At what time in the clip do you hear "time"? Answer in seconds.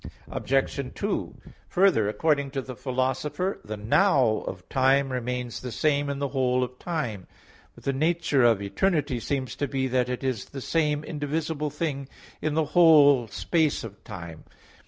4.67-5.11, 6.79-7.27, 14.03-14.45